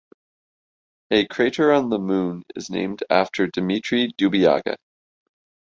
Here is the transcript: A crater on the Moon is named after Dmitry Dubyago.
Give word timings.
A 1.11 1.27
crater 1.27 1.71
on 1.71 1.91
the 1.91 1.99
Moon 1.99 2.41
is 2.55 2.71
named 2.71 3.03
after 3.11 3.45
Dmitry 3.45 4.11
Dubyago. 4.17 4.75